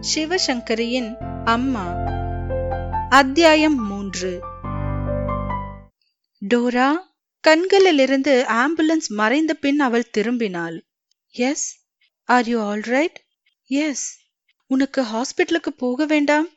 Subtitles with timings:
[0.00, 1.94] சிவசங்கரியின் அம்மா.
[3.08, 4.40] அத்தியாயம் மூன்று.
[6.54, 6.92] டோரா
[7.40, 10.80] கண்களிலிருந்து ஆம்புலன்ஸ் மறைந்த பின் அவள் திரும்பினாள்.
[11.30, 11.86] Yes
[12.24, 13.24] are you all right
[13.66, 14.18] yes
[14.66, 16.48] உனக்கு ஹாஸ்பிட்டலுக்கு போக வேண்டாம்?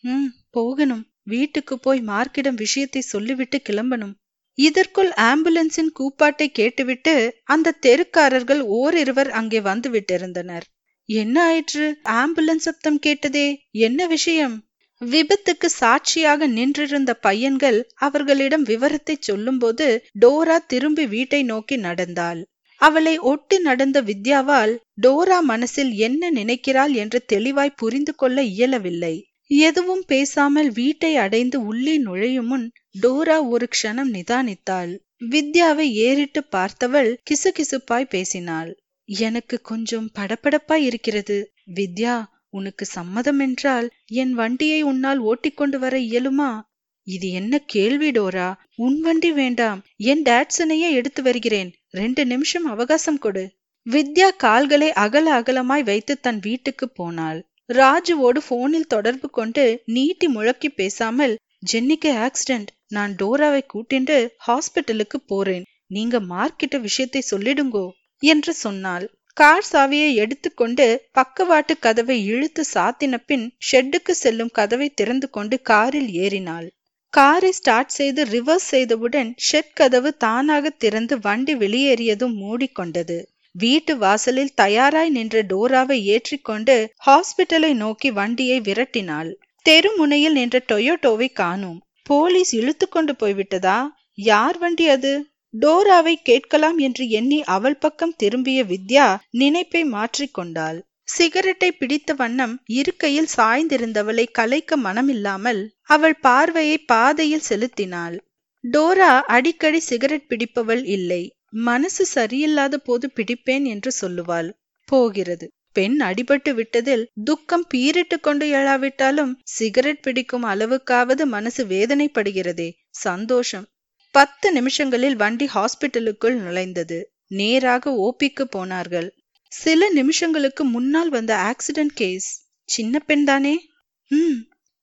[0.00, 1.06] ம் போகணும்.
[1.22, 4.14] வீட்டுக்கு போய் மார்க்கிடம் விஷயத்தை சொல்லிவிட்டு கிளம்பணும்.
[4.54, 10.66] இதற்குள் ஆம்புலன்ஸின் கூப்பாட்டை கேட்டுவிட்டு அந்த தெருக்காரர்கள் ஓரிருவர் அங்கே வந்து விட்டிருந்தனர்.
[11.08, 11.84] என்ன ஆயிற்று?
[12.12, 13.48] ஆம்புலன்ஸ் சப்தம் கேட்டதே
[13.78, 14.56] என்ன விஷயம்?
[15.00, 19.86] விபத்துக்கு சாட்சியாக நின்றிருந்த பையன்கள் அவர்களிடம் விவரத்தை சொல்லும்போது
[20.20, 22.40] டோரா திரும்பி வீட்டை நோக்கி நடந்தாள்.
[22.80, 29.14] அவளை ஒட்டி நடந்த வித்யாவால் டோரா மனசில் என்ன நினைக்கிறாள் என்று தெளிவாய் புரிந்து கொள்ள இயலவில்லை.
[29.50, 32.66] எதுவும் பேசாமல் வீட்டை அடைந்து உள்ளே நுழையும் முன்
[33.00, 34.92] டோரா ஒரு க்ஷணம் நிதானித்தாள்.
[35.30, 38.70] வித்யாவை ஏறிட்டு பார்த்தவள் கிசுகிசுப்பாய் பேசினாள்.
[39.08, 41.38] எனக்கு கொஞ்சம் படபடப்பாய் இருக்கிறது.
[41.74, 46.60] வித்யா உனக்கு சம்மதம் என்றால் என் வண்டியை உன்னால் ஓட்டிக்கொண்டு வர இயலுமா?
[47.06, 48.54] இது என்ன கேள்வி டோரா?
[48.76, 49.84] உன் வண்டி வேண்டாம்.
[49.96, 51.70] என் டாட்சனையே எடுத்து வருகிறேன்.
[51.90, 53.44] ரெண்டு நிமிஷம் அவகாசம் கொடு.
[53.86, 57.40] வித்யா கால்களை அகல அகலமாய் வைத்து தன் வீட்டுக்கு போனாள்.
[57.72, 61.38] ராஜுவோடு போனில் தொடர்பு கொண்டு நீட்டி முழக்கி பேசாமல்
[61.72, 65.64] ஜென்னிக்கு ஆக்சிடென்ட் நான் டோராவை கூட்டிண்டு ஹாஸ்பிட்டலுக்கு போறேன்.
[65.86, 67.86] நீங்க மார்க்கிட்ட விஷயத்தை சொல்லிடுங்கோ.
[68.18, 69.10] என்று சொன்னாள்.
[69.32, 76.70] கார் சாவியை எடுத்துக்கொண்டு பக்கவாட்டு கதவை இழுத்து சாத்தின பின் ஷெட்டுக்கு செல்லும் கதவை திறந்து கொண்டு காரில் ஏறினாள்.
[77.10, 83.22] காரை ஸ்டார்ட் செய்து ரிவர்ஸ் செய்தவுடன் ஷெட் கதவு தானாக திறந்து வண்டி வெளியேறியதும் மூடிக்கொண்டது.
[83.52, 89.34] வீட்டு வாசலில் தயாராய் நின்ற டோராவை ஏற்றிக்கொண்டு ஹாஸ்பிட்டலை நோக்கி வண்டியை விரட்டினாள்.
[89.68, 91.86] தெருமுனையில் நின்ற டொயோட்டோவை காணோம்.
[92.02, 93.86] போலீஸ் இழுத்து கொண்டு போய்விட்டதா?
[94.14, 95.28] யார் வண்டி அது?
[95.60, 100.78] டோராவை கேட்கலாம் என்று எண்ணி அவள் பக்கம் திரும்பிய வித்யா நினைப்பை மாற்றிக்கொண்டாள்
[101.08, 108.16] சிகரெட்டை பிடித்த வண்ணம் இருக்கையில் சாய்ந்திருந்தவளை கலைக்க மனமில்லாமல் அவள் பார்வையை பாதையில் செலுத்தினாள்.
[108.64, 111.22] டோரா அடிக்கடி சிகரெட் பிடிப்பவள் இல்லை.
[111.66, 114.50] மனசு சரியில்லாத போது பிடிப்பேன் என்று சொல்லுவாள்.
[114.88, 115.46] போகிறது.
[115.72, 122.68] பெண் அடிபட்டு விட்டதில் துக்கம் பீரிட்டு கொண்டு எழாவிட்டாலும் சிகரெட் பிடிக்கும் அளவுக்காவது மனசு வேதனைப்படுகிறதே.
[122.98, 123.66] சந்தோஷம்.
[124.12, 127.02] பத்து நிமிஷங்களில் வண்டி ஹாஸ்பிட்டலுக்குள் நுழைந்தது.
[127.26, 129.14] நேராக ஓபிக்கு போனார்கள்.
[129.48, 132.28] சில நிமிஷங்களுக்கு முன்னால் வந்த ஆக்சிடென்ட் கேஸ்.
[132.64, 133.68] சின்ன பெண் தானே?
[134.10, 134.38] ம்.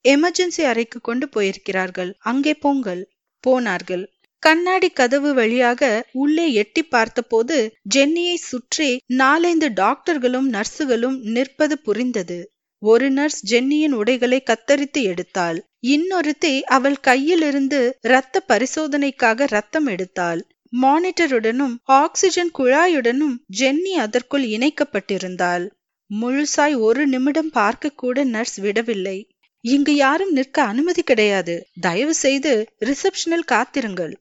[0.05, 2.13] எமர்ஜென்சி அறைக்கு கொண்டு போயிருக்கிறார்கள்.
[2.19, 3.11] அங்கே போங்கள்.
[3.39, 4.13] போனார்கள்.
[4.39, 12.54] கண்ணாடி கதவு வழியாக உள்ளே எட்டி பார்த்தபோது ஜென்னியை சுற்றி நாலைந்து டாக்டர்களும் நர்ஸுகளும் நிற்பது புரிந்தது.
[12.81, 15.59] ஒரு நர்ஸ் ஜென்னியின் உடைகளை கத்தரித்து எடுத்தாள்.
[15.87, 20.41] இன்னொருத்தி அவள் கையிலிருந்து இரத்த பரிசோதனைக்காக ரத்தம் எடுத்தாள்.
[20.81, 25.69] மானிட்டருடனும் ஆக்சிஜன் குழாயுடனும் ஜென்னி அதற்குள் இணைக்கப்பட்டிருந்தாள்.
[26.11, 29.17] முழுசாய் ஒரு நிமிடம் பார்க்க கூட நர்ஸ் விடவில்லை.
[29.61, 31.67] இங்கு யாரும் நிற்க அனுமதி கிடையாது.
[31.79, 34.13] தயவு செய்து ரிசப்ஷனில் காத்திருங்கள்.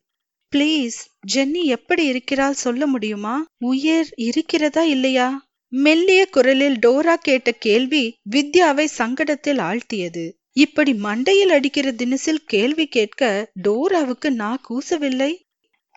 [0.52, 0.98] பிளீஸ்
[1.34, 3.44] ஜென்னி எப்படி இருக்கிறாள் சொல்ல முடியுமா?
[3.58, 5.28] உயிர் இருக்கிறதா இல்லையா?
[5.74, 10.24] மெல்லிய குரலில் டோரா கேட்ட கேள்வி வித்யாவை சங்கடத்தில் ஆழ்த்தியது.
[10.56, 15.32] இப்படி மண்டையில் அடிக்கிற தினசில் கேள்வி கேட்க டோராவுக்கு நான் கூசவில்லை.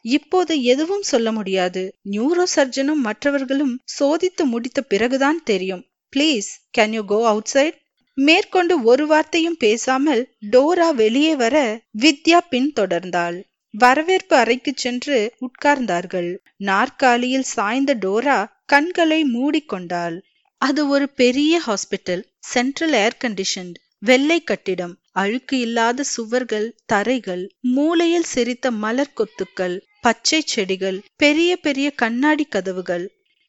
[0.01, 1.83] இப்போது எதுவும் சொல்ல முடியாது.
[2.11, 5.83] நியூரோ சர்ஜனும் மற்றவர்களும் சோதித்து முடித்த பிறகுதான் தெரியும்.
[6.13, 7.77] Please can you go outside
[8.17, 11.55] மேற்கொண்டு ஒரு வார்த்தையும் பேசாமல் டோரா வெளியே வர
[12.01, 13.41] வித்யா பின் தொடர்ந்தாள்.
[13.73, 16.37] வரவேற்பு அறைக்கு சென்று உட்கார்ந்தார்கள்.
[16.57, 20.21] நாற்காலியில் சாய்ந்த டோரா கண்களை மூடிக்கொண்டாள்.
[20.61, 28.71] அது ஒரு பெரிய ஹாஸ்பிட்டல் சென்ட்ரல் ஏர் கண்டிஷன்ட் வெள்ளை கட்டிடம் அழுக்கு இல்லாத சுவர்கள் தரைகள் மூலையில் சிரித்த
[28.71, 33.05] மலர் கொத்துக்கள் பச்சை செடிகள் பெரிய பெரிய கண்ணாடி கதவுகள்.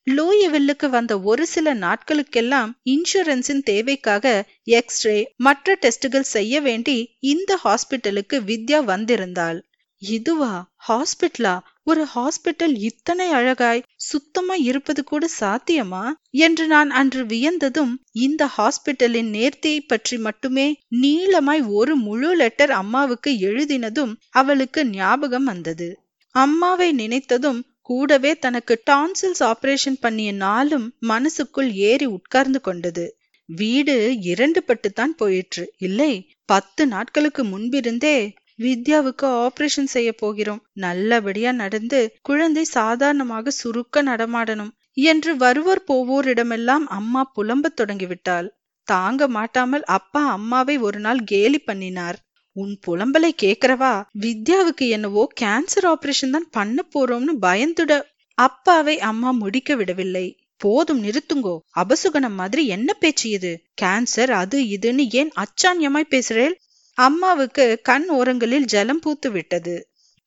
[0.06, 8.80] லூயிவில்லுக்கு வந்த ஒரு சில நாட்களுக்கெல்லாம் இன்சூரன்ஸின் தேவைக்காக எக்ஸ்ரே மற்ற டெஸ்டுகள் செய்ய வேண்டி இந்த ஹாஸ்பிட்டலுக்கு வித்யா
[8.92, 9.58] வந்திருந்தாள்.
[9.98, 10.54] இதுவா?
[10.88, 16.02] ஹாஸ்பிட்டலா ஒரு ஹாஸ்பிட்டல் இத்தனை அழகாய் சுத்தமா இருப்பது கூட சாத்தியமா?
[16.38, 20.66] என்று நான் அன்று வியந்ததும் இந்த ஹாஸ்பிட்டலின் நேர்த்தியை பற்றி மட்டுமே
[21.00, 25.88] நீளமாய் ஒரு முழு லெட்டர் அம்மாவுக்கு எழுதினதும் அவளுக்கு ஞாபகம் வந்தது.
[26.34, 33.06] அம்மாவை நினைத்ததும் கூடவே தனக்கு டான்சில்ஸ் ஆபரேஷன் பண்ணிய நாளும் மனசுக்குள் ஏறி உட்கார்ந்து கொண்டது.
[33.48, 35.64] வீடு இரண்டு பட்டுத்தான் போயிற்று.
[35.78, 36.12] இல்லை
[36.44, 38.18] பத்து நாட்களுக்கு முன்பிருந்தே
[38.58, 40.62] வித்யாவுக்கு ஆபரேஷன் செய்ய போகிறோம்.
[40.72, 48.48] நல்லபடியா நடந்து குழந்தை சாதாரணமாக சுருக்க நடமாடணும் என்று வருவோர் போவோரிடமெல்லாம் அம்மா புலம்பத் தொடங்கிவிட்டாள்.
[48.88, 52.18] தாங்க மாட்டாமல் அப்பா அம்மாவை ஒரு நாள் கேலி பண்ணினார்.
[52.56, 57.92] உன் புலம்பலை கேக்குறவா வித்யாவுக்கு என்னவோ கேன்சர் ஆபரேஷன் தான் பண்ண போறோம்னு பயந்துட.
[58.38, 60.26] அப்பாவை அம்மா முடிக்க விடவில்லை.
[60.56, 61.56] போதும் நிறுத்துங்கோ.
[61.76, 63.52] அபசுகனம் மாதிரி என்ன பேச்சு இது?
[63.82, 66.54] கேன்சர் அது இதுன்னு ஏன் அச்சான்யமாய் பேசுறேன்
[66.98, 69.74] அம்மாவுக்கு கண் ஓரங்களில் ஜலம் பூத்து விட்டது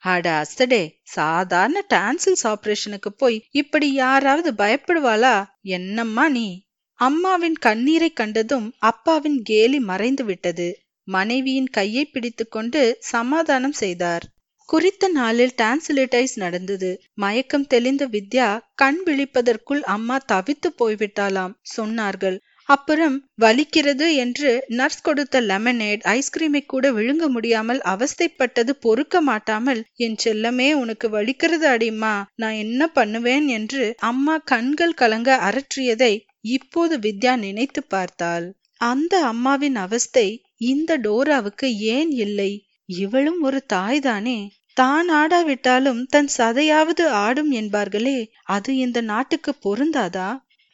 [0.04, 5.36] அட அசடே சாதாரண டான்சில்ஸ் ஆபரேஷனுக்கு போய் இப்படி யாராவது பயப்படுவாளா?
[5.72, 6.48] என்னம்மா நீ?
[7.00, 10.68] அம்மாவின் கண்ணீரை கண்டதும் அப்பாவின் கேலி மறைந்து விட்டது.
[11.08, 14.26] மனைவியின் கையை பிடித்துக்கொண்டு சமாதானம் செய்தார்.
[14.70, 16.92] குறித்த நாளில் டான்சிலிட்டைஸ் நடந்தது.
[17.14, 21.54] மயக்கம் தெளிந்த வித்யா கண் விழிப்பதற்குள் அம்மா தவித்து போய்விட்டாளாம்.
[21.78, 22.38] சொன்னார்கள்
[22.74, 30.70] அப்புறம் வலிக்கிறது என்று நர்ஸ் கொடுத்த லெமனேட் ஐஸ்கிரீமை கூட விழுங்க முடியாமல் அவஸ்தைப்பட்டது பொறுக்க மாட்டாமல் என் செல்லமே
[30.74, 32.14] உனக்கு வலிக்கிறது அடிம்மா.
[32.36, 33.48] நான் என்ன பண்ணுவேன்?
[33.48, 36.14] என்று அம்மா கண்கள் கலங்க அரற்றியதை
[36.50, 38.46] இப்போது வித்யா நினைத்து பார்த்தாள்.
[38.82, 40.28] அந்த அம்மாவின் அவஸ்தை
[40.66, 42.52] இந்த டோராவுக்கு ஏன் இல்லை?
[43.00, 44.40] இவளும் ஒரு தாய்தானே.
[44.74, 48.20] தான் ஆடாவிட்டாலும் தன் சதையாவது ஆடும் என்பார்களே.
[48.50, 50.30] அது இந்த நாட்டுக்கு பொருந்தாதா?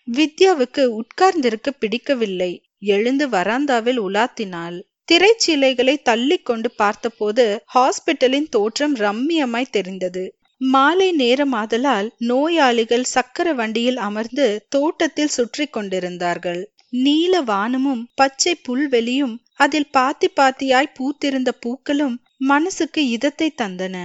[0.08, 2.52] வித்யாவுக்கு உட்கார்ந்திருக்க பிடிக்கவில்லை.
[2.86, 4.78] எழுந்து வராந்தாவில் உலாத்தினாள்.
[5.12, 7.46] திரைச்சீலைகளை தள்ளி கொண்டு பார்த்தபோது
[7.76, 10.24] ஹாஸ்பிட்டலின் தோற்றம் ரம்மியமாய் தெரிந்தது.
[10.62, 16.62] மாலை நேரமாதலால் நோயாளிகள் சக்கர வண்டியில் அமர்ந்து தோட்டத்தில் சுற்றி கொண்டிருந்தார்கள்.
[16.90, 22.16] நீல வானமும் பச்சை புல்வெளியும் அதில் பாத்தி பாத்தியாய் பூத்திருந்த பூக்களும்
[22.46, 23.96] மனசுக்கு இதத்தை தந்தன.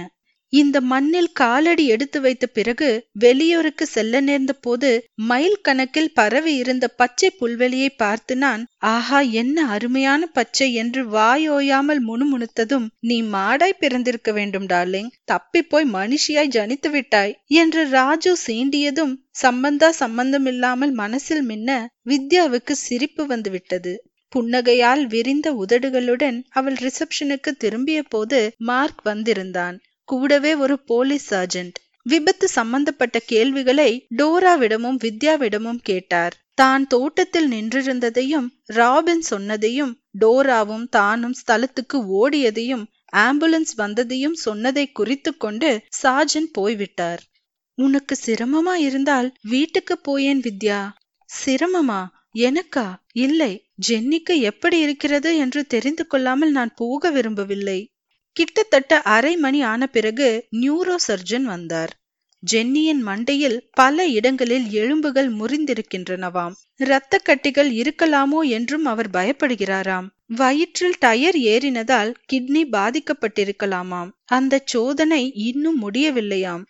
[0.53, 2.89] இந்த மண்ணில் காலடி எடுத்து வைத்த பிறகு
[3.19, 4.89] வெளியூருக்கு செல்ல நேர்ந்த போது
[5.29, 12.87] மைல் கணக்கில் பரவி இருந்த பச்சை புல்வெளியை பார்த்து நான் ஆஹா என்ன அருமையான பச்சை என்று வாயோயாமல் முணுமுணுத்ததும்
[13.01, 15.09] நீ மாடாய் பிறந்திருக்க வேண்டும் டார்லிங்.
[15.25, 21.69] தப்பி போய் மனுஷியாய் ஜனித்து விட்டாய் என்று ராஜு சீண்டியதும் சம்பந்தா சம்பந்தமில்லாமல் மனசில் மின்ன
[22.09, 23.93] வித்யாவுக்கு சிரிப்பு வந்துவிட்டது
[24.31, 29.75] புன்னகையால் விரிந்த உதடுகளுடன் அவள் ரிசப்ஷனுக்கு திரும்பிய போது மார்க் வந்திருந்தான்.
[30.05, 36.33] கூடவே ஒரு போலீஸ் சர்ஜென்ட் விபத்து சம்பந்தப்பட்ட கேள்விகளை டோராவிடமும் வித்யாவிடமும் கேட்டார்.
[36.53, 42.83] தான் தோட்டத்தில் நின்றிருந்ததையும் ராபின் சொன்னதையும் டோராவும் தானும் ஸ்தலத்துக்கு ஓடியதையும்
[43.15, 47.21] ஆம்புலன்ஸ் வந்ததையும் சொன்னதை குறித்து கொண்டு சார்ஜன் போய்விட்டார்.
[47.75, 50.89] உனக்கு சிரமமா இருந்தால் வீட்டுக்கு போயேன் வித்யா.
[51.45, 52.01] சிரமமா?
[52.35, 52.93] எனக்கா?
[53.11, 53.65] இல்லை.
[53.87, 57.79] ஜென்னிக்கு எப்படி இருக்கிறது என்று தெரிந்து கொள்ளாமல் நான் போக விரும்பவில்லை.
[58.35, 61.91] கிட்டத்தட்ட அரை மணி ஆன பிறகு நியூரோ சர்ஜன் வந்தார்.
[62.43, 66.55] ஜென்னியின் மண்டையில் பல இடங்களில் எலும்புகள் முறிந்திருக்கின்றனவாம்.
[66.75, 70.07] இரத்த கட்டிகள் இருக்கலாமோ என்றும் அவர் பயப்படுகிறாராம்.
[70.35, 74.09] வயிற்றில் டயர் ஏறினதால் கிட்னி பாதிக்கப்பட்டிருக்கலாமாம்.
[74.25, 76.63] அந்த சோதனை இன்னும் முடியவில்லையாம்.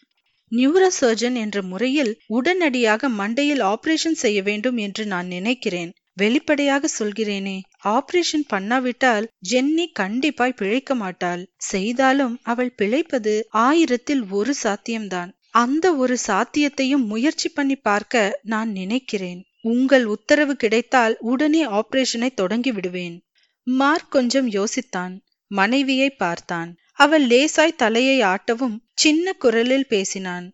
[0.52, 5.92] நியூரோ சர்ஜன் என்ற முறையில் உடனடியாக மண்டையில் ஆபரேஷன் செய்ய வேண்டும் என்று நான் நினைக்கிறேன்.
[6.14, 7.58] வெளிப்படையாக சொல்கிறேனே.
[7.86, 11.44] ஆபரேஷன் பண்ணாவிட்டால் ஜென்னி கண்டிப்பாய் பிழைக்க மாட்டாள்.
[11.58, 15.32] செய்தாலும் அவள் பிழைப்பது ஆயிரத்தில் ஒரு சாத்தியம்தான்.
[15.50, 19.42] அந்த ஒரு சாத்தியத்தையும் முயற்சி பண்ணி பார்க்க நான் நினைக்கிறேன்.
[19.62, 23.18] உங்கள் உத்தரவு கிடைத்தால் உடனே ஆபரேஷனை தொடங்கி விடுவேன்.
[23.64, 25.14] மார்க் கொஞ்சம் யோசித்தான்.
[25.48, 26.76] மனைவியை பார்த்தான்.
[26.94, 30.48] அவள் லேசாய் தலையை ஆட்டவும் சின்ன குரலில் பேசினான்.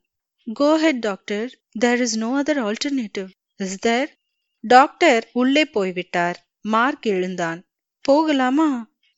[0.59, 4.17] Go ahead doctor there is no other alternative is there
[4.63, 6.48] doctor உள்ளே போய்விட்டார்.
[6.65, 7.59] மார்க் எழுந்தான்.
[8.05, 8.69] போகலாமா?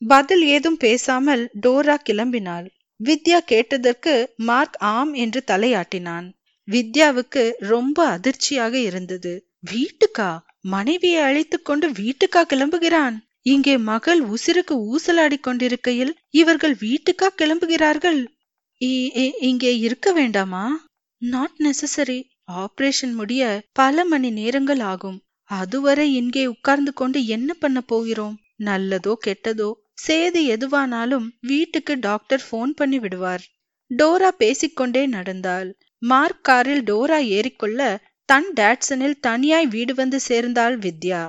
[0.01, 2.67] பதில் ஏதும் பேசாமல் டோரா கிளம்பினாள்.
[2.99, 4.13] வித்யா கேட்டதற்கு
[4.49, 6.27] மார்க் ஆம் என்று தலையாட்டினான்.
[6.67, 9.33] வித்யாவுக்கு ரொம்ப அதிர்ச்சியாக இருந்தது.
[9.71, 10.31] வீட்டுக்கா?
[10.65, 13.15] மனைவியை அழைத்து கொண்டு வீட்டுக்கா கிளம்புகிறான்?
[13.45, 18.19] இங்கே மகள் உசிருக்கு ஊசலாடி கொண்டிருக்கையில் இவர்கள் வீட்டுக்கா கிளம்புகிறார்கள்?
[19.49, 20.65] இங்கே இருக்க வேண்டாமா?
[21.21, 22.19] நாட் நெசசரி
[22.61, 23.41] ஆபரேஷன் முடிய
[23.73, 25.19] பல மணி நேரங்கள் ஆகும்.
[25.51, 28.35] அதுவரை இங்கே உட்கார்ந்து கொண்டு என்ன பண்ண போகிறோம்?
[28.59, 29.69] நல்லதோ கெட்டதோ?
[30.07, 33.43] சேது எதுவானாலும் வீட்டுக்கு டாக்டர் போன் பண்ணி விடுவார்.
[33.91, 35.69] டோரா பேசிக்கொண்டே நடந்தாள்.
[36.01, 41.21] மார்க் காரில் டோரா ஏறிக்கொள்ள தன் டேட்சனில் தனியாய் வீடு வந்து சேர்ந்தாள் வித்யா.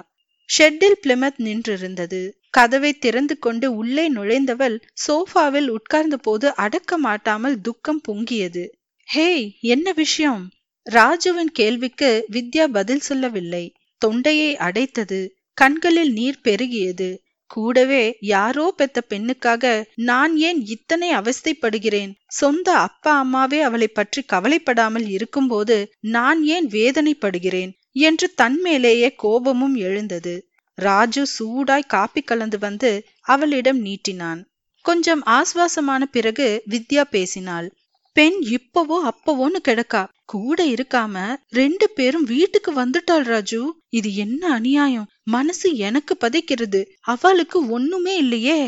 [0.58, 2.22] ஷெட்டில் பிளிமத் நின்றிருந்தது.
[2.50, 4.76] கதவை திறந்து கொண்டு உள்ளே நுழைந்தவள்
[5.06, 8.64] சோஃபாவில் உட்கார்ந்த போது அடக்க மாட்டாமல் துக்கம் பொங்கியது.
[9.08, 10.42] ஹேய் என்ன விஷயம்?
[10.86, 13.64] ராஜுவின் கேள்விக்கு வித்யா பதில் சொல்லவில்லை.
[14.04, 15.20] தொண்டையை அடைத்தது
[15.58, 17.10] கண்களில் நீர் பெருகியது.
[17.50, 19.64] கூடவே யாரோ பெத்த பெண்ணுக்காக
[20.00, 22.12] நான் ஏன் இத்தனை அவஸ்தைப்படுகிறேன்?
[22.32, 25.76] சொந்த அப்பா அம்மாவே அவளை பற்றி கவலைப்படாமல் இருக்கும்போது
[26.14, 27.72] நான் ஏன் வேதனைப்படுகிறேன்?
[28.00, 30.34] என்று தன்மேலேயே கோபமும் எழுந்தது.
[30.78, 32.90] ராஜு சூடாய் காப்பி கலந்து வந்து
[33.26, 34.40] அவளிடம் நீட்டினான்.
[34.84, 37.68] கொஞ்சம் ஆஸ்வாசமான பிறகு வித்யா பேசினாள்.
[38.12, 40.08] பெண் இப்பவோ அப்பவோன்னு கிடக்கா.
[40.24, 43.60] கூட இருக்காம ரெண்டு பேரும் வீட்டுக்கு வந்துட்டாள் ராஜு.
[43.88, 45.08] இது என்ன அநியாயம்?
[45.24, 46.80] மனசு எனக்கு பதைக்கிறது.
[47.00, 48.60] அவளுக்கு ஒண்ணுமே இல்லையே.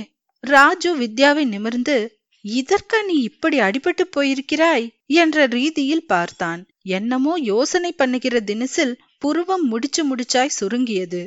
[0.45, 1.97] ராஜு வித்யாவை நிமிர்ந்து
[2.45, 4.87] இதற்கா நீ இப்படி அடிபட்டு போயிருக்கிறாய்?
[5.07, 6.67] என்ற ரீதியில் பார்த்தான்.
[6.83, 11.23] என்னமோ யோசனை பண்ணுகிற தினசில் புருவம் முடிச்சு முடிச்சாய் சுருங்கியது.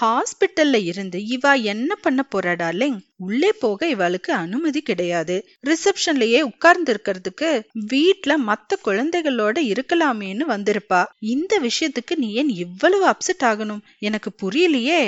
[0.00, 5.48] ஹாஸ்பிட்டல்ல இருந்து இவா என்ன பண்ண போறா டார்லிங் உள்ளே போக இவாளுக்கு அனுமதி கிடையாது.
[5.66, 11.04] ரிசப்ஷன்லயே உட்கார்ந்து இருக்கிறதுக்கு வீட்ல மத்த குழந்தைகளோட இருக்கலாமேன்னு வந்திருப்பா.
[11.18, 13.82] இந்த விஷயத்துக்கு நீ ஏன் இவ்வளவு அப்செட் ஆகணும்?
[13.98, 15.02] எனக்கு புரியலையே.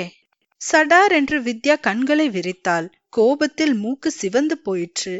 [0.71, 2.87] சடார் என்று வித்யா கண்களை விரித்தாள்.
[3.09, 5.15] கோபத்தில் மூக்கு சிவந்து போயிற்று.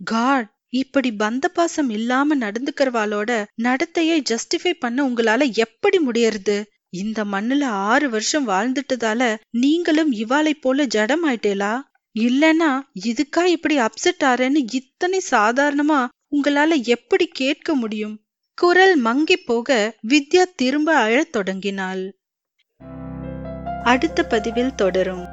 [0.00, 3.30] காட் இப்படி பந்த பாசம் இல்லாம நடந்துக்கிறவாளோட
[3.62, 6.56] நடத்தையை ஜஸ்டிஃபை பண்ண உங்களால எப்படி முடியறது?
[6.94, 11.72] இந்த மண்ணுல ஆறு வருஷம் வாழ்ந்துட்டதால நீங்களும் இவாளை போல ஜடம் ஆயிட்டேலா
[12.16, 12.70] இல்லனா
[13.04, 16.00] இதுக்கா இப்படி அப்செட் ஆறேன்னு இத்தனை சாதாரணமா
[16.32, 18.14] உங்களால எப்படி கேட்க முடியும்?
[18.58, 19.68] குரல் மங்கி போக
[20.08, 22.04] வித்யா திரும்ப அழத் தொடங்கினாள்.
[23.84, 25.24] அடுத்த பதிவில் தொடரும்.